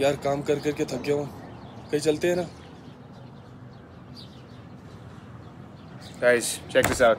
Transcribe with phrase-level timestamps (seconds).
[0.00, 1.26] यार काम कर करके थक गया हूँ।
[1.90, 2.46] कहीं चलते हैं ना।
[6.20, 7.18] Guys, check this out.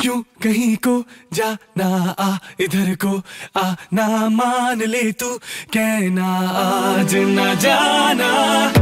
[0.00, 3.22] क्यों कहीं को जाना आ इधर को
[3.56, 5.38] आ आना मान ले तू
[5.74, 6.28] कहना
[6.62, 8.75] आज ना जाना।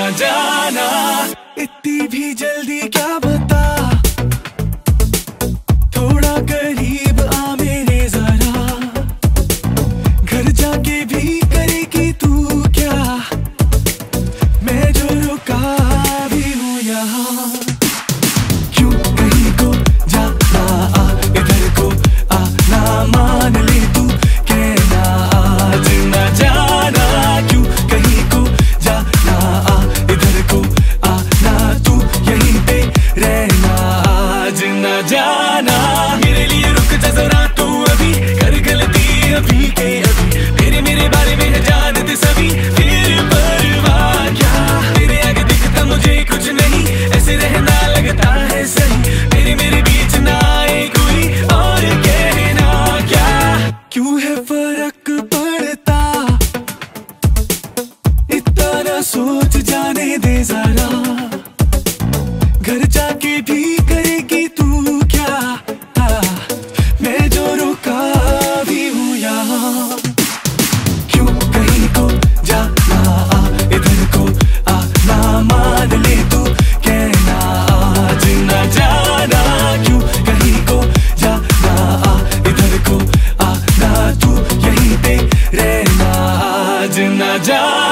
[0.00, 0.86] न जाना।
[1.58, 2.99] इतनी भी जल्दी क्या
[60.20, 60.88] दे जरा
[62.62, 64.66] घर जाके भी करेगी तू
[65.12, 65.36] क्या?
[65.98, 66.20] हाँ,
[67.02, 68.00] मैं जो रुका
[68.68, 69.98] भी हूँ यहाँ।
[71.12, 72.06] क्यों कहीं को
[72.46, 73.00] जाना
[73.76, 74.24] इधर को
[74.72, 75.18] आना
[75.50, 76.44] मान ले तू
[76.86, 77.38] कहना
[77.76, 79.42] आज न जाना।
[79.84, 80.82] क्यों कहीं को
[81.22, 81.74] जाना
[82.50, 82.98] इधर को
[83.48, 83.92] आना
[84.24, 85.16] तू यहीं पे
[85.56, 86.12] रहना
[86.50, 87.89] आज न जाना।